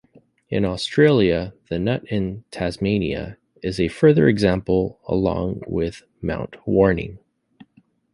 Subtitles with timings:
[0.49, 7.19] In Australia, the Nut in Tasmania is a further example, along with Mount Warning.